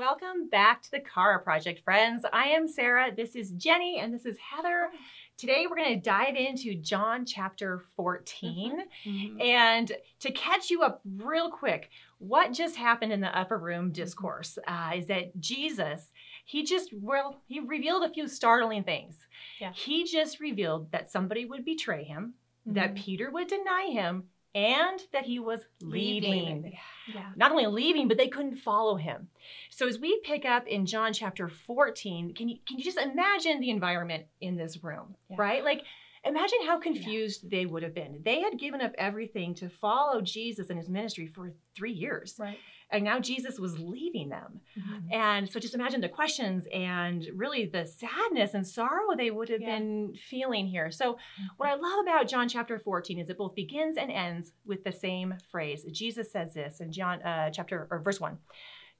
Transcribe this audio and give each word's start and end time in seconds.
Welcome 0.00 0.50
back 0.50 0.82
to 0.82 0.90
the 0.90 1.00
Chara 1.14 1.40
Project, 1.40 1.82
friends. 1.82 2.26
I 2.30 2.48
am 2.48 2.68
Sarah, 2.68 3.14
this 3.16 3.34
is 3.34 3.52
Jenny, 3.52 3.98
and 3.98 4.12
this 4.12 4.26
is 4.26 4.36
Heather. 4.36 4.90
Today 5.38 5.64
we're 5.66 5.76
going 5.76 5.94
to 5.94 6.00
dive 6.04 6.36
into 6.36 6.74
John 6.74 7.24
chapter 7.24 7.82
14. 7.96 8.80
Mm-hmm. 9.06 9.40
And 9.40 9.90
to 10.20 10.30
catch 10.32 10.68
you 10.68 10.82
up 10.82 11.00
real 11.16 11.50
quick, 11.50 11.88
what 12.18 12.52
just 12.52 12.76
happened 12.76 13.10
in 13.10 13.22
the 13.22 13.34
upper 13.38 13.56
room 13.56 13.90
discourse 13.90 14.58
uh, 14.68 14.90
is 14.96 15.06
that 15.06 15.40
Jesus, 15.40 16.12
he 16.44 16.62
just, 16.62 16.90
well, 16.92 17.40
he 17.46 17.60
revealed 17.60 18.02
a 18.02 18.12
few 18.12 18.28
startling 18.28 18.84
things. 18.84 19.16
Yeah. 19.58 19.72
He 19.72 20.04
just 20.04 20.40
revealed 20.40 20.92
that 20.92 21.10
somebody 21.10 21.46
would 21.46 21.64
betray 21.64 22.04
him, 22.04 22.34
that 22.66 22.92
Mhm. 22.92 22.96
Peter 22.98 23.30
would 23.30 23.48
deny 23.48 23.86
him, 23.90 24.24
and 24.56 25.00
that 25.12 25.26
he 25.26 25.38
was 25.38 25.60
leaving 25.82 26.72
Yeah. 27.14 27.30
not 27.36 27.50
only 27.52 27.66
leaving, 27.66 28.08
but 28.08 28.16
they 28.16 28.28
couldn't 28.28 28.56
follow 28.56 28.96
him. 28.96 29.28
So 29.70 29.86
as 29.86 29.98
we 29.98 30.18
pick 30.24 30.44
up 30.46 30.66
in 30.66 30.86
John 30.86 31.12
chapter 31.12 31.48
14, 31.48 32.34
can 32.34 32.48
you 32.48 32.56
can 32.66 32.78
you 32.78 32.84
just 32.84 32.98
imagine 32.98 33.60
the 33.60 33.70
environment 33.70 34.24
in 34.40 34.56
this 34.56 34.82
room, 34.82 35.14
Yeah. 35.30 35.36
right? 35.38 35.62
Like 35.62 35.82
imagine 36.24 36.58
how 36.66 36.80
confused 36.80 37.48
they 37.50 37.66
would 37.66 37.82
have 37.84 37.94
been. 37.94 38.22
They 38.24 38.40
had 38.40 38.58
given 38.58 38.80
up 38.80 38.92
everything 38.98 39.54
to 39.56 39.68
follow 39.68 40.20
Jesus 40.22 40.70
and 40.70 40.78
his 40.78 40.88
ministry 40.88 41.26
for 41.28 41.52
3 41.76 41.92
years. 41.92 42.36
Right. 42.38 42.58
And 42.90 43.02
now 43.02 43.18
Jesus 43.18 43.58
was 43.58 43.78
leaving 43.78 44.28
them. 44.28 44.60
Mhm. 44.78 45.12
And 45.12 45.50
so 45.50 45.58
just 45.58 45.74
imagine 45.74 46.00
the 46.00 46.08
questions 46.08 46.66
and 46.72 47.26
really 47.34 47.66
the 47.66 47.84
sadness 47.84 48.54
and 48.54 48.66
sorrow 48.66 49.16
they 49.16 49.30
would 49.30 49.48
have 49.48 49.60
Yeah. 49.60 49.78
been 49.78 50.14
feeling 50.14 50.66
here. 50.68 50.90
So 50.92 51.18
what 51.56 51.68
I 51.68 51.74
love 51.74 52.00
about 52.02 52.28
John 52.28 52.48
chapter 52.48 52.78
14 52.78 53.18
is 53.18 53.28
it 53.28 53.38
both 53.38 53.54
begins 53.56 53.96
and 53.96 54.10
ends 54.10 54.52
with 54.64 54.84
the 54.84 54.92
same 54.92 55.34
phrase. 55.50 55.84
Jesus 55.92 56.30
says 56.30 56.54
this 56.54 56.80
in 56.80 56.92
John 56.92 57.20
uh, 57.22 57.50
chapter 57.50 57.88
or 57.90 57.98
verse 58.00 58.20
1. 58.20 58.38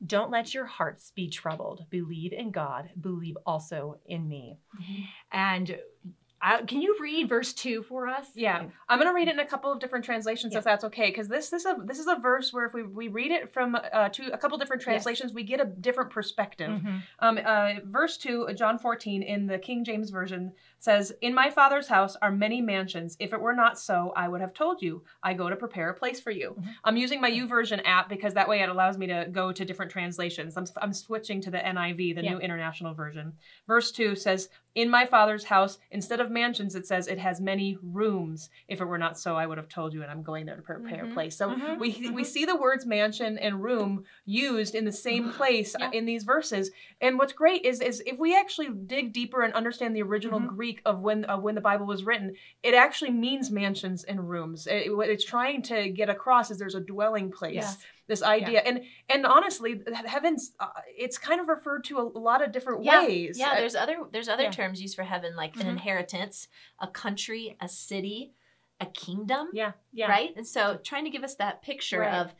Don't 0.05 0.30
let 0.30 0.53
your 0.53 0.66
hearts 0.66 1.11
be 1.13 1.29
troubled. 1.30 1.87
Believe 1.89 2.33
in 2.33 2.51
God. 2.51 2.91
Believe 3.01 3.37
also 3.47 3.99
in 4.05 4.29
me. 4.29 4.59
And 5.32 5.79
uh, 6.42 6.65
can 6.66 6.82
you 6.82 6.96
read 7.01 7.29
verse 7.29 7.52
2 7.54 7.82
for 7.84 8.06
us? 8.06 8.26
Yeah, 8.34 8.65
I'm 8.88 8.98
gonna 8.98 9.15
read 9.15 9.29
it 9.29 9.32
in 9.34 9.40
a 9.40 9.46
couple 9.46 9.73
of 9.73 9.79
different 9.80 10.04
translations 10.04 10.52
Yeah. 10.52 10.59
if 10.59 10.65
that's 10.65 10.84
okay, 10.84 11.09
because 11.10 11.29
this 11.29 11.51
this 11.51 11.65
is 11.65 11.66
a 11.66 11.76
this 11.84 11.98
is 11.98 12.06
a 12.06 12.16
verse 12.16 12.52
where 12.52 12.66
if 12.66 12.74
we, 12.74 12.82
we 12.82 13.09
read 13.09 13.30
it 13.32 13.52
from 13.52 13.74
uh, 13.76 14.09
two 14.10 14.30
a 14.32 14.38
couple 14.38 14.59
different 14.59 14.82
translations, 14.82 15.32
we 15.32 15.42
get 15.42 15.60
a 15.60 15.64
different 15.64 16.10
perspective. 16.10 16.70
Mhm. 16.70 17.02
Um, 17.20 17.38
uh, 17.45 17.74
verse 17.84 18.16
2, 18.18 18.48
uh, 18.48 18.52
John 18.52 18.79
14, 18.79 19.23
in 19.23 19.46
the 19.46 19.59
King 19.59 19.84
James 19.84 20.10
Version 20.10 20.52
says, 20.79 21.12
In 21.23 21.34
my 21.34 21.51
Father's 21.51 21.88
house 21.88 22.16
are 22.23 22.30
many 22.30 22.60
mansions. 22.60 23.16
If 23.18 23.32
it 23.32 23.40
were 23.40 23.54
not 23.54 23.79
so, 23.79 24.12
I 24.14 24.29
would 24.29 24.40
have 24.40 24.52
told 24.52 24.82
you. 24.82 25.02
I 25.23 25.34
go 25.34 25.48
to 25.48 25.57
prepare 25.57 25.90
a 25.90 25.95
place 25.95 26.20
for 26.20 26.30
you. 26.30 26.54
Mhm. 26.59 26.68
I'm 26.84 26.96
using 26.96 27.20
my 27.20 27.30
YouVersion 27.30 27.80
app 27.84 28.09
because 28.09 28.34
that 28.34 28.48
way 28.48 28.60
it 28.60 28.68
allows 28.68 28.98
me 28.98 29.07
to 29.07 29.26
go 29.32 29.52
to 29.52 29.64
different 29.64 29.90
translations. 29.90 30.57
I'm, 30.57 30.66
I'm 30.80 30.92
switching 30.92 31.40
to 31.42 31.51
the 31.51 31.59
NIV, 31.59 32.14
the 32.14 32.23
Yeah. 32.24 32.32
New 32.32 32.38
International 32.38 32.95
Version. 32.95 33.32
Verse 33.66 33.90
2 33.90 34.14
says, 34.14 34.48
In 34.77 34.91
my 34.91 35.07
Father's 35.07 35.45
house, 35.45 35.79
instead 35.91 36.21
of 36.21 36.30
mansions, 36.30 36.74
it 36.74 36.87
says 36.87 37.09
it 37.09 37.16
has 37.19 37.41
many 37.41 37.79
rooms. 37.82 38.51
If 38.69 38.82
it 38.82 38.85
were 38.85 38.99
not 38.99 39.19
so, 39.19 39.35
I 39.35 39.46
would 39.46 39.57
have 39.57 39.71
told 39.71 39.95
you, 39.95 40.02
and 40.02 40.10
I'm 40.10 40.23
going 40.23 40.45
there 40.45 40.55
to 40.57 40.60
prepare 40.60 41.05
Mhm. 41.05 41.10
a 41.10 41.15
place. 41.15 41.35
So 41.35 41.49
Mhm. 41.49 41.79
we, 41.79 41.88
we 42.13 42.23
Mhm. 42.23 42.27
see 42.27 42.45
the 42.45 42.55
words 42.57 42.85
mansion 42.85 43.38
and 43.38 43.63
room 43.63 44.04
used 44.27 44.74
in 44.74 44.85
the 44.85 44.93
same 44.93 45.30
place 45.32 45.74
uh, 45.74 45.79
Yeah. 45.80 45.91
in 45.93 46.04
these 46.04 46.24
verses. 46.24 46.71
And 47.01 47.19
what's 47.19 47.32
great 47.32 47.65
is 47.65 47.80
is 47.80 48.02
if 48.07 48.19
we 48.19 48.37
actually 48.37 48.69
dig 48.69 49.15
deeper 49.15 49.41
and 49.41 49.54
understand 49.54 49.97
the 49.97 50.02
original 50.02 50.41
Mhm. 50.41 50.49
Greek 50.49 50.82
of 50.85 51.01
when 51.01 51.24
of 51.24 51.43
when 51.43 51.54
the 51.54 51.63
Bible 51.63 51.87
was 51.87 52.04
written, 52.04 52.35
it 52.63 52.74
actually 52.74 53.13
means 53.13 53.51
mansions 53.51 54.04
and 54.04 54.29
rooms. 54.29 54.66
It- 54.66 54.95
what 54.95 55.09
it's 55.09 55.24
trying 55.24 55.63
to 55.63 55.88
get 55.88 56.10
across 56.10 56.51
is 56.51 56.59
there's 56.59 56.74
a 56.74 56.80
dwelling 56.80 57.30
place. 57.32 57.54
Yes. 57.54 57.79
This 58.09 58.23
idea, 58.23 58.60
and 58.60 58.82
and 59.09 59.26
honestly, 59.26 59.82
heavens, 60.07 60.52
uh, 60.60 60.68
it's 60.96 61.18
kind 61.18 61.40
of 61.40 61.49
referred 61.49 61.82
to 61.85 61.99
a, 61.99 62.02
lot 62.02 62.40
of 62.40 62.52
different 62.52 62.85
Yeah, 62.85 63.04
ways. 63.04 63.37
Yeah, 63.37 63.51
Uh, 63.52 63.54
there's 63.57 63.74
other 63.74 63.96
there's 64.12 64.28
other 64.28 64.44
Yeah. 64.44 64.50
terms 64.50 64.81
used 64.81 64.94
for 64.94 65.03
heaven 65.03 65.34
like 65.34 65.54
Mhm. 65.54 65.62
an 65.62 65.66
inheritance, 65.69 66.47
a 66.78 66.87
country, 66.87 67.56
a 67.60 67.69
city, 67.69 68.32
a 68.78 68.86
kingdom, 68.86 69.48
Yeah. 69.53 69.72
Yeah. 69.92 70.08
right? 70.08 70.32
And 70.36 70.47
so 70.47 70.78
trying 70.84 71.03
to 71.04 71.10
give 71.10 71.25
us 71.25 71.34
that 71.36 71.62
picture 71.62 72.00
Right. 72.00 72.14
of 72.14 72.32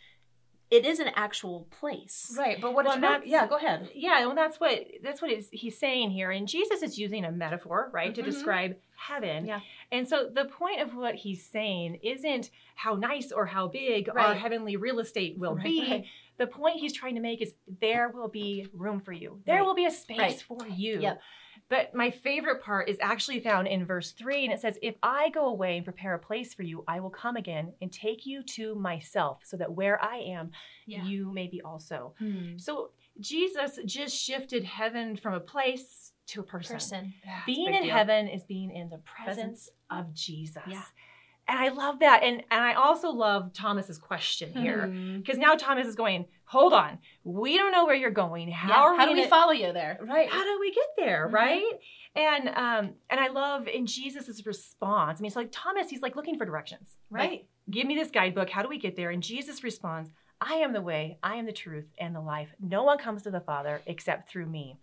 it 0.71 0.85
is 0.85 0.99
an 0.99 1.09
actual 1.15 1.67
place. 1.79 2.35
right, 2.37 2.61
but 2.61 2.75
what 2.75 2.85
Well, 2.87 2.99
really- 3.01 3.31
yeah, 3.31 3.47
go 3.47 3.57
ahead. 3.57 3.89
Yeah, 3.95 4.27
well, 4.27 4.35
that's 4.35 4.59
what 4.59 4.85
that's 5.03 5.23
what 5.23 5.31
he's 5.53 5.79
saying 5.79 6.11
here, 6.11 6.31
and 6.31 6.49
Jesus 6.49 6.83
is 6.83 6.99
using 6.99 7.25
a 7.25 7.31
metaphor, 7.33 7.91
right, 7.93 8.15
to 8.15 8.23
Mhm. 8.23 8.25
describe 8.25 8.77
heaven. 8.97 9.47
Yeah. 9.47 9.61
And 9.93 10.09
so 10.09 10.29
the 10.29 10.47
point 10.47 10.81
of 10.81 10.95
what 10.97 11.15
he's 11.15 11.45
saying 11.47 12.01
isn't 12.03 12.51
how 12.75 12.95
nice 12.95 13.31
or 13.31 13.47
how 13.47 13.69
big 13.69 14.09
our 14.09 14.35
heavenly 14.35 14.77
real 14.77 14.99
estate 14.99 15.39
will 15.39 15.55
Right, 15.55 15.65
be. 15.65 15.91
right. 15.91 16.05
The 16.39 16.47
point 16.47 16.81
he's 16.81 16.93
trying 16.93 17.15
to 17.15 17.21
make 17.21 17.41
is 17.41 17.55
there 17.81 18.09
will 18.09 18.29
be 18.29 18.67
room 18.75 19.01
for 19.01 19.13
you. 19.13 19.41
There 19.47 19.57
Right. 19.57 19.65
will 19.67 19.75
be 19.75 19.87
a 19.87 19.91
space 19.91 20.19
Right. 20.19 20.41
for 20.43 20.67
you. 20.67 21.01
Yep. 21.01 21.21
But 21.69 21.95
my 21.95 22.11
favorite 22.11 22.63
part 22.63 22.89
is 22.89 22.97
actually 23.01 23.41
found 23.41 23.67
in 23.67 23.85
verse 23.85 24.13
3, 24.13 24.45
and 24.45 24.53
it 24.53 24.61
says, 24.61 24.79
If 24.83 24.95
I 25.03 25.31
go 25.31 25.47
away 25.47 25.77
and 25.77 25.85
prepare 25.85 26.15
a 26.15 26.19
place 26.19 26.55
for 26.55 26.63
you, 26.63 26.85
I 26.87 27.01
will 27.01 27.11
come 27.11 27.35
again 27.37 27.73
and 27.83 27.93
take 27.93 28.25
you 28.25 28.43
to 28.55 28.75
myself, 28.77 29.41
so 29.45 29.57
that 29.57 29.73
where 29.73 30.03
I 30.03 30.19
am, 30.19 30.53
Yeah. 30.87 31.03
you 31.05 31.33
may 31.33 31.49
be 31.49 31.61
also. 31.63 32.15
Hmm. 32.19 32.57
So 32.57 32.91
Jesus 33.19 33.81
just 33.85 34.17
shifted 34.17 34.63
heaven 34.63 35.17
from 35.17 35.35
a 35.35 35.41
place 35.41 36.13
to 36.29 36.41
a 36.41 36.45
person. 36.45 36.75
Person. 36.77 37.15
Being 37.47 37.67
Big 37.67 37.75
in 37.77 37.83
deal. 37.85 37.95
heaven 37.97 38.29
is 38.29 38.43
being 38.45 38.71
in 38.71 38.89
the 38.89 38.99
presence 38.99 39.69
Presence. 39.69 39.71
of 39.91 40.15
Jesus. 40.15 40.63
Yeah. 40.69 40.83
And 41.49 41.59
I 41.59 41.69
love 41.69 42.01
that. 42.01 42.23
And 42.25 42.43
and 42.51 42.65
I 42.65 42.75
also 42.75 43.11
love 43.11 43.53
Thomas's 43.53 43.99
question 43.99 44.53
here. 44.53 44.87
Hmm. 44.87 45.19
Because 45.19 45.39
now 45.39 45.55
Thomas 45.55 45.87
is 45.87 45.95
going, 45.95 46.27
hold 46.45 46.73
on, 46.73 46.99
we 47.25 47.57
don't 47.57 47.71
know 47.73 47.85
where 47.87 47.95
you're 47.95 48.11
going. 48.11 48.51
How 48.51 48.69
Yeah, 48.69 48.81
are 48.81 48.93
we 48.93 48.99
How 48.99 49.05
do 49.07 49.13
we 49.13 49.19
gonna- 49.19 49.29
follow 49.31 49.53
you 49.53 49.73
there? 49.73 49.99
Right. 50.01 50.29
how 50.31 50.43
do 50.45 50.59
we 50.61 50.73
get 50.73 50.87
there 50.97 51.29
Mhm. 51.29 51.33
right 51.33 51.73
and 52.15 52.49
um 52.49 52.95
and 53.11 53.21
i 53.21 53.29
love 53.29 53.69
in 53.69 53.85
jesus's 53.87 54.47
response 54.47 55.19
i 55.19 55.23
mean 55.23 55.27
it's 55.27 55.37
like 55.37 55.51
thomas 55.53 55.91
he's 55.91 56.01
like 56.01 56.17
looking 56.17 56.39
for 56.39 56.47
directions 56.47 56.97
right? 57.11 57.29
Right. 57.29 57.47
give 57.71 57.87
me 57.87 57.95
this 57.95 58.11
guidebook 58.11 58.49
how 58.49 58.63
do 58.63 58.69
we 58.71 58.79
get 58.79 58.97
there 58.97 59.11
and 59.11 59.23
jesus 59.23 59.63
responds 59.63 60.11
i 60.41 60.55
am 60.55 60.73
the 60.73 60.81
way 60.81 61.19
i 61.23 61.35
am 61.37 61.45
the 61.45 61.53
truth 61.53 61.85
and 61.99 62.15
the 62.15 62.21
life 62.23 62.49
no 62.59 62.85
one 62.85 62.97
comes 62.97 63.23
to 63.25 63.31
the 63.31 63.41
father 63.41 63.83
except 63.87 64.31
through 64.31 64.47
me 64.47 64.79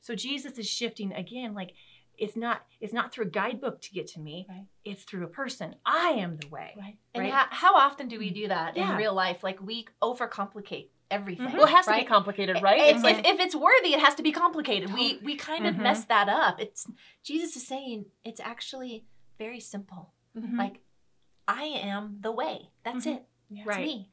so 0.00 0.14
jesus 0.16 0.58
is 0.58 0.68
shifting 0.68 1.12
again 1.12 1.54
like 1.54 1.74
it's 2.18 2.36
not 2.36 2.62
it's 2.80 2.92
not 2.92 3.12
through 3.12 3.24
a 3.26 3.28
guidebook 3.28 3.80
to 3.80 3.90
get 3.92 4.06
to 4.06 4.20
me 4.20 4.46
Right. 4.48 4.66
it's 4.84 5.02
through 5.04 5.24
a 5.24 5.28
person 5.28 5.74
i 5.86 6.10
am 6.10 6.36
the 6.36 6.48
way 6.48 6.74
Right. 6.78 6.96
And 7.14 7.24
Right. 7.24 7.32
how, 7.32 7.46
how 7.50 7.74
often 7.76 8.08
do 8.08 8.18
we 8.18 8.30
do 8.30 8.48
that 8.48 8.76
Yeah. 8.76 8.90
in 8.92 8.96
real 8.96 9.14
life? 9.14 9.42
Like 9.44 9.60
we 9.62 9.86
overcomplicate 10.02 10.88
everything. 11.10 11.46
Mhm. 11.46 11.54
Well, 11.54 11.66
it 11.66 11.70
has 11.70 11.86
to 11.86 11.94
be 11.94 12.04
complicated, 12.04 12.60
right? 12.62 12.80
If, 12.88 12.94
It's 12.96 13.04
like- 13.04 13.18
if, 13.20 13.26
if 13.26 13.40
it's 13.40 13.54
worthy, 13.54 13.94
it 13.94 14.00
has 14.00 14.14
to 14.16 14.22
be 14.22 14.32
complicated. 14.32 14.92
We 14.92 15.18
we 15.22 15.36
kind 15.36 15.66
of 15.66 15.74
Mhm. 15.76 15.82
mess 15.82 16.04
that 16.06 16.28
up. 16.28 16.60
It's 16.60 16.86
Jesus 17.22 17.54
is 17.56 17.66
saying 17.66 18.06
it's 18.24 18.40
actually 18.40 19.04
very 19.38 19.60
simple. 19.60 20.12
Mhm. 20.36 20.58
Like 20.58 20.80
I 21.46 21.64
am 21.64 22.18
the 22.20 22.32
way. 22.32 22.70
That's 22.84 23.06
Mhm. 23.06 23.16
it. 23.16 23.22
It's 23.50 23.66
Right. 23.66 23.86
me. 23.86 24.10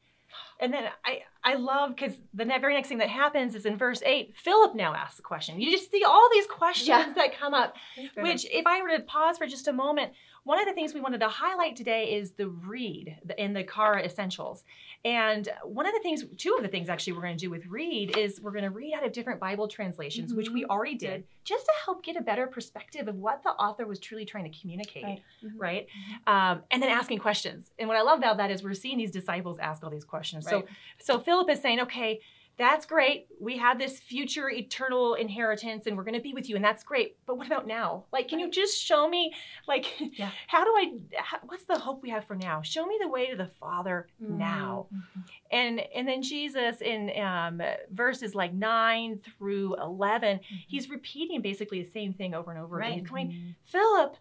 And 0.60 0.72
then 0.72 0.84
I, 1.04 1.24
I 1.44 1.54
love 1.54 1.94
because 1.96 2.14
the 2.32 2.44
very 2.44 2.74
next 2.74 2.88
thing 2.88 2.98
that 2.98 3.08
happens 3.08 3.54
is 3.54 3.66
in 3.66 3.76
verse 3.76 4.00
8, 4.04 4.34
Philip 4.36 4.74
now 4.76 4.94
asks 4.94 5.16
the 5.16 5.22
question. 5.22 5.60
You 5.60 5.70
just 5.72 5.90
see 5.90 6.04
all 6.04 6.28
these 6.32 6.46
questions 6.46 6.88
Yeah. 6.88 7.12
that 7.16 7.36
come 7.36 7.52
up, 7.52 7.74
which, 8.16 8.46
if 8.50 8.66
I 8.66 8.80
were 8.80 8.96
to 8.96 9.00
pause 9.02 9.38
for 9.38 9.46
just 9.46 9.66
a 9.66 9.72
moment, 9.72 10.12
one 10.44 10.58
of 10.58 10.66
the 10.66 10.72
things 10.72 10.92
we 10.92 11.00
wanted 11.00 11.20
to 11.20 11.28
highlight 11.28 11.76
today 11.76 12.14
is 12.14 12.32
the 12.32 12.48
read 12.48 13.16
in 13.38 13.52
the 13.52 13.62
Chara 13.62 14.02
Essentials. 14.02 14.64
And 15.04 15.48
one 15.64 15.86
of 15.86 15.92
the 15.92 16.00
things, 16.00 16.24
two 16.36 16.54
of 16.56 16.62
the 16.62 16.68
things 16.68 16.88
actually 16.88 17.12
we're 17.12 17.22
going 17.22 17.36
to 17.36 17.40
do 17.44 17.50
with 17.50 17.66
read 17.66 18.16
is 18.16 18.40
we're 18.40 18.50
going 18.50 18.64
to 18.64 18.70
read 18.70 18.92
out 18.94 19.06
of 19.06 19.12
different 19.12 19.38
Bible 19.38 19.68
translations, 19.68 20.34
which 20.34 20.50
we 20.50 20.64
already 20.64 20.96
did, 20.96 21.24
just 21.44 21.64
to 21.66 21.72
help 21.84 22.02
get 22.04 22.16
a 22.16 22.20
better 22.20 22.46
perspective 22.48 23.06
of 23.06 23.16
what 23.16 23.42
the 23.44 23.50
author 23.50 23.86
was 23.86 24.00
truly 24.00 24.24
trying 24.24 24.50
to 24.50 24.58
communicate 24.60 25.04
Right. 25.04 25.22
Mhm. 25.44 25.52
right? 25.58 25.86
Um, 26.26 26.62
and 26.72 26.82
then 26.82 26.90
asking 26.90 27.18
questions. 27.18 27.70
And 27.78 27.86
what 27.88 27.96
I 27.96 28.02
love 28.02 28.18
about 28.18 28.36
that 28.38 28.50
is 28.50 28.64
we're 28.64 28.74
seeing 28.74 28.98
these 28.98 29.12
disciples 29.12 29.58
ask 29.60 29.84
all 29.84 29.90
these 29.90 30.04
questions. 30.04 30.48
So, 30.48 30.64
so 30.98 31.20
Philip 31.20 31.50
is 31.50 31.60
saying, 31.60 31.80
okay, 31.80 32.20
that's 32.58 32.84
great. 32.86 33.28
We 33.40 33.56
have 33.56 33.78
this 33.78 33.98
future 33.98 34.50
eternal 34.50 35.14
inheritance, 35.14 35.86
and 35.86 35.96
we're 35.96 36.04
going 36.04 36.14
to 36.14 36.20
be 36.20 36.34
with 36.34 36.48
you, 36.48 36.56
and 36.56 36.64
that's 36.64 36.84
great. 36.84 37.16
But 37.26 37.36
what 37.38 37.46
about 37.46 37.66
now? 37.66 38.04
Like, 38.12 38.28
can 38.28 38.38
you 38.38 38.50
just 38.50 38.80
show 38.80 39.08
me, 39.08 39.32
like, 39.66 39.86
Yeah. 40.18 40.30
how 40.46 40.64
do 40.64 40.70
I? 40.70 40.92
How, 41.16 41.38
what's 41.46 41.64
the 41.64 41.78
hope 41.78 42.02
we 42.02 42.10
have 42.10 42.24
for 42.26 42.36
now? 42.36 42.62
Show 42.62 42.84
me 42.86 42.98
the 43.00 43.08
way 43.08 43.30
to 43.30 43.36
the 43.36 43.50
Father 43.58 44.06
mm-hmm, 44.22 44.38
now. 44.38 44.86
Mm-hmm. 44.94 45.20
And 45.50 45.80
and 45.94 46.08
then 46.08 46.22
Jesus 46.22 46.80
in 46.80 47.10
um, 47.20 47.62
verses 47.90 48.34
like 48.34 48.52
nine 48.52 49.20
through 49.38 49.76
11 49.76 50.38
mm-hmm. 50.38 50.54
he's 50.66 50.88
repeating 50.88 51.42
basically 51.42 51.82
the 51.82 51.90
same 51.90 52.12
thing 52.12 52.34
over 52.34 52.50
and 52.50 52.60
over 52.60 52.78
again. 52.80 52.90
Right. 52.90 53.00
He's 53.00 53.08
going, 53.08 53.54
Philip, 53.64 54.16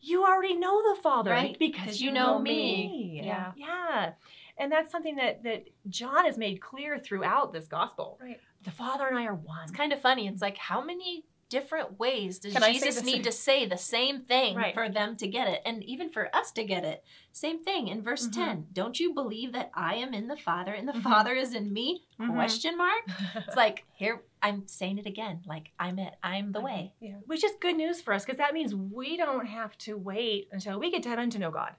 you 0.00 0.24
already 0.24 0.54
know 0.54 0.94
the 0.94 1.00
Father, 1.00 1.30
Right, 1.30 1.58
Because 1.58 1.84
'cause 1.84 2.00
you, 2.00 2.08
you 2.08 2.14
know, 2.14 2.34
know 2.34 2.38
me. 2.38 2.88
me. 2.88 3.20
Yeah, 3.24 3.52
Yeah. 3.56 4.12
And 4.58 4.70
that's 4.70 4.90
something 4.92 5.16
that 5.16 5.42
that 5.44 5.64
John 5.88 6.24
has 6.24 6.38
made 6.38 6.60
clear 6.60 6.98
throughout 6.98 7.52
this 7.52 7.66
gospel. 7.66 8.18
Right. 8.22 8.40
The 8.62 8.70
Father 8.70 9.06
and 9.06 9.18
I 9.18 9.24
are 9.26 9.34
one. 9.34 9.64
It's 9.64 9.72
kind 9.72 9.92
of 9.92 10.00
funny. 10.00 10.26
It's 10.26 10.40
like 10.42 10.56
how 10.56 10.82
many 10.82 11.24
different 11.50 11.98
ways 12.00 12.38
does 12.38 12.54
Can 12.54 12.62
Jesus 12.72 13.02
need 13.04 13.12
same- 13.16 13.22
to 13.22 13.30
say 13.32 13.66
the 13.66 13.76
same 13.76 14.22
thing 14.22 14.56
Right. 14.56 14.74
for 14.74 14.88
them 14.88 15.14
to 15.16 15.28
get 15.28 15.46
it? 15.46 15.60
And 15.66 15.84
even 15.84 16.08
for 16.08 16.34
us 16.34 16.50
to 16.52 16.64
get 16.64 16.84
it. 16.84 17.04
Same 17.32 17.62
thing 17.62 17.88
in 17.88 18.02
verse 18.02 18.26
Mhm. 18.28 18.32
10. 18.32 18.66
Don't 18.72 18.98
you 18.98 19.12
believe 19.12 19.52
that 19.52 19.70
I 19.74 19.96
am 19.96 20.14
in 20.14 20.26
the 20.26 20.36
Father 20.38 20.72
and 20.72 20.88
the 20.88 20.94
Mhm. 20.94 21.02
Father 21.02 21.34
is 21.34 21.54
in 21.54 21.72
me? 21.72 22.06
Mhm. 22.18 22.32
Question 22.32 22.76
mark. 22.78 23.04
It's 23.46 23.56
like 23.56 23.84
here 23.94 24.24
I'm 24.42 24.66
saying 24.66 24.98
it 24.98 25.06
again. 25.06 25.42
Like 25.46 25.70
I'm 25.78 25.98
it. 25.98 26.14
I'm 26.22 26.52
the 26.52 26.60
way. 26.60 26.94
Yeah. 27.00 27.16
Which 27.26 27.44
is 27.44 27.52
good 27.60 27.76
news 27.76 28.00
for 28.00 28.14
us 28.14 28.24
because 28.24 28.38
that 28.38 28.54
means 28.54 28.74
we 28.74 29.16
don't 29.16 29.46
have 29.46 29.76
to 29.78 29.96
wait 29.98 30.48
until 30.50 30.78
we 30.80 30.90
get 30.90 31.02
to 31.04 31.08
heaven 31.10 31.28
to 31.30 31.38
know 31.38 31.50
God. 31.50 31.74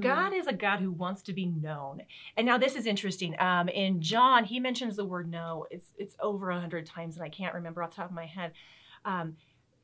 God 0.00 0.32
is 0.32 0.46
a 0.46 0.52
God 0.52 0.80
who 0.80 0.90
wants 0.90 1.22
to 1.22 1.32
be 1.32 1.46
known. 1.46 2.02
And 2.36 2.46
now 2.46 2.58
this 2.58 2.74
is 2.74 2.86
interesting. 2.86 3.38
Um, 3.40 3.68
in 3.68 4.00
John, 4.00 4.44
he 4.44 4.60
mentions 4.60 4.96
the 4.96 5.04
word 5.04 5.30
know. 5.30 5.66
It's 5.70 5.92
it's 5.96 6.16
over 6.20 6.50
a 6.50 6.60
hundred 6.60 6.86
times, 6.86 7.16
and 7.16 7.24
I 7.24 7.28
can't 7.28 7.54
remember 7.54 7.82
off 7.82 7.90
the 7.90 7.96
top 7.96 8.10
of 8.10 8.14
my 8.14 8.26
head. 8.26 8.52
Um, 9.04 9.36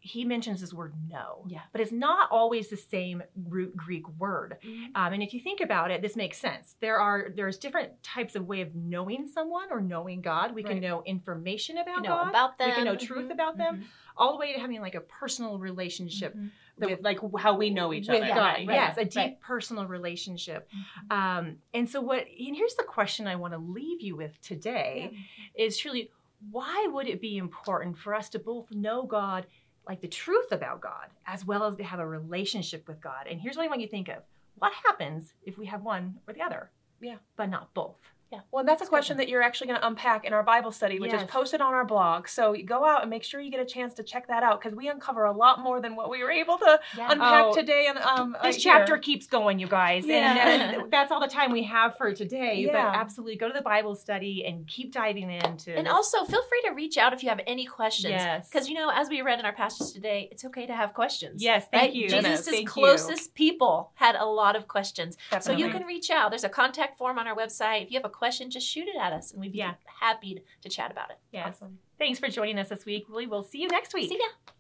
he 0.07 0.23
mentions 0.23 0.61
this 0.61 0.75
word 0.75 0.93
know. 1.09 1.47
Yeah. 1.49 1.63
But 1.73 1.81
it's 1.81 1.91
not 1.91 2.29
always 2.31 2.69
the 2.69 2.77
same 2.77 3.23
root 3.49 3.75
Greek 3.75 4.07
word. 4.19 4.59
Mhm. 4.63 4.91
Um, 4.95 5.15
and 5.15 5.23
if 5.23 5.33
you 5.33 5.41
think 5.41 5.63
about 5.63 5.91
it, 5.91 6.03
this 6.03 6.15
makes 6.15 6.37
sense. 6.37 6.77
There 6.81 6.99
are 6.99 7.31
there's 7.35 7.57
different 7.57 8.03
types 8.03 8.37
of 8.37 8.47
way 8.47 8.61
of 8.61 8.75
knowing 8.75 9.27
someone 9.27 9.69
or 9.73 9.81
knowing 9.81 10.21
God. 10.21 10.55
We 10.55 10.63
can 10.63 10.79
know 10.81 11.03
information 11.07 11.79
about 11.79 12.03
know 12.03 12.11
God. 12.11 12.29
about 12.29 12.59
them. 12.59 12.69
we 12.69 12.75
can 12.75 12.85
know 12.85 12.97
truth 12.97 13.29
Mhm. 13.29 13.33
about 13.33 13.57
them, 13.57 13.79
Mhm. 13.81 13.85
all 14.19 14.33
the 14.33 14.39
way 14.39 14.53
to 14.53 14.61
having 14.61 14.83
like 14.83 14.95
a 14.95 15.01
personal 15.01 15.59
relationship 15.59 16.35
Mhm. 16.37 16.51
The- 16.77 16.87
with 16.89 17.01
like 17.03 17.21
how 17.39 17.57
we 17.57 17.71
know 17.71 17.95
each 17.95 18.11
other. 18.11 18.27
God. 18.27 18.37
Right, 18.37 18.65
Yes, 18.69 18.99
a 18.99 19.05
deep 19.07 19.17
right. 19.17 19.41
personal 19.41 19.87
relationship. 19.87 20.69
Mhm. 20.71 21.13
Um, 21.17 21.57
and 21.73 21.89
so, 21.89 22.03
what? 22.03 22.27
And 22.27 22.55
here's 22.55 22.75
the 22.75 22.83
question 22.85 23.27
I 23.27 23.37
want 23.37 23.55
to 23.55 23.59
leave 23.59 24.03
you 24.03 24.17
with 24.17 24.39
today: 24.43 25.17
is 25.55 25.79
truly, 25.79 26.11
why 26.51 26.89
would 26.93 27.07
it 27.09 27.23
be 27.23 27.39
important 27.39 27.97
for 27.97 28.15
us 28.15 28.29
to 28.31 28.39
both 28.39 28.71
know 28.71 29.05
God, 29.07 29.47
like 29.87 30.01
the 30.01 30.09
truth 30.09 30.53
about 30.53 30.81
God, 30.81 31.09
as 31.27 31.45
well 31.45 31.65
as 31.65 31.77
to 31.77 31.85
have 31.85 32.01
a 32.01 32.07
relationship 32.07 32.89
with 32.89 33.01
God? 33.01 33.27
And 33.29 33.41
here's 33.41 33.57
what 33.57 33.65
I 33.65 33.69
want 33.69 33.81
you 33.81 33.87
to 33.87 33.91
think 33.91 34.09
of: 34.09 34.23
What 34.59 34.73
happens 34.87 35.35
if 35.45 35.59
we 35.59 35.67
have 35.67 35.83
one 35.83 36.21
or 36.27 36.35
the 36.35 36.43
other? 36.43 36.71
Yeah. 37.01 37.17
but 37.37 37.51
not 37.51 37.75
both. 37.75 37.99
Well, 38.51 38.61
and 38.61 38.69
that's 38.69 38.83
a 38.83 38.87
question 38.87 39.17
that 39.19 39.29
you're 39.29 39.43
actually 39.43 39.69
going 39.69 39.81
to 39.81 39.87
unpack 39.87 40.25
in 40.25 40.33
our 40.33 40.43
Bible 40.43 40.73
study, 40.73 40.99
which 40.99 41.13
is 41.13 41.23
posted 41.25 41.61
on 41.61 41.75
our 41.75 41.85
blog. 41.85 42.29
So 42.29 42.55
go 42.65 42.85
out 42.85 43.03
and 43.03 43.11
make 43.11 43.23
sure 43.25 43.41
you 43.41 43.51
get 43.51 43.61
a 43.61 43.65
chance 43.67 43.95
to 43.95 44.03
check 44.03 44.29
that 44.29 44.43
out 44.43 44.61
because 44.61 44.77
we 44.77 44.89
uncover 44.89 45.25
a 45.25 45.33
lot 45.33 45.61
more 45.61 45.81
than 45.81 45.97
what 45.97 46.11
we 46.11 46.23
were 46.23 46.31
able 46.31 46.59
to 46.59 46.81
Yeah. 46.97 47.11
unpack 47.13 47.45
Oh, 47.47 47.55
today. 47.55 47.87
And 47.89 47.99
um, 47.99 48.37
This 48.43 48.57
uh, 48.57 48.61
chapter 48.61 48.95
here. 48.95 49.03
keeps 49.03 49.27
going, 49.27 49.59
you 49.59 49.67
guys, 49.67 50.07
Yeah. 50.07 50.49
and, 50.49 50.83
and 50.83 50.93
that's 50.93 51.11
all 51.13 51.21
the 51.21 51.29
time 51.29 51.53
we 51.53 51.65
have 51.65 51.97
for 51.97 52.13
today. 52.13 52.65
Yeah. 52.67 52.73
But 52.73 52.99
absolutely, 52.99 53.37
go 53.37 53.49
to 53.49 53.55
the 53.55 53.63
Bible 53.63 53.95
study 53.95 54.45
and 54.47 54.67
keep 54.67 54.93
diving 54.93 55.31
into. 55.31 55.77
And 55.77 55.87
this. 55.87 55.93
also 55.93 56.25
feel 56.25 56.43
free 56.45 56.63
to 56.67 56.73
reach 56.73 56.97
out 56.99 57.13
if 57.13 57.23
you 57.23 57.29
have 57.29 57.41
any 57.47 57.67
questions. 57.67 58.11
Yes. 58.13 58.49
Because 58.49 58.69
you 58.69 58.75
know, 58.75 58.91
as 58.95 59.09
we 59.09 59.23
read 59.23 59.39
in 59.39 59.45
our 59.45 59.53
passage 59.53 59.93
today, 59.93 60.29
it's 60.31 60.45
okay 60.45 60.67
to 60.67 60.75
have 60.75 60.95
questions. 60.95 61.43
yes, 61.43 61.67
thank 61.71 61.83
right? 61.83 61.95
you. 61.95 62.09
Jesus' 62.09 62.45
Thank 62.47 62.61
you. 62.63 62.67
closest 62.69 63.35
people 63.35 63.91
had 63.95 64.15
a 64.17 64.25
lot 64.27 64.57
of 64.57 64.69
questions. 64.69 65.17
Definitely. 65.31 65.63
So 65.63 65.67
you 65.67 65.73
can 65.73 65.87
reach 65.87 66.11
out. 66.11 66.31
There's 66.31 66.45
a 66.45 66.49
contact 66.49 66.97
form 66.99 67.19
on 67.19 67.27
our 67.27 67.35
website. 67.37 67.83
If 67.85 67.91
you 67.91 67.99
have 67.99 68.05
a 68.05 68.09
question, 68.09 68.24
just 68.31 68.67
shoot 68.67 68.89
it 68.89 68.97
at 69.01 69.13
us 69.13 69.33
and 69.33 69.41
we'd 69.41 69.53
be 69.53 69.59
Yeah. 69.59 69.75
happy 70.01 70.43
to 70.63 70.69
chat 70.69 70.91
about 70.91 71.11
it. 71.11 71.19
Yes. 71.33 71.57
Awesome. 71.57 71.79
Thanks 71.99 72.19
for 72.19 72.29
joining 72.29 72.59
us 72.59 72.69
this 72.69 72.85
week. 72.85 73.07
We 73.09 73.27
will 73.27 73.43
see 73.43 73.59
you 73.59 73.69
next 73.69 73.95
week. 73.95 74.09
See 74.09 74.19
ya. 74.19 74.54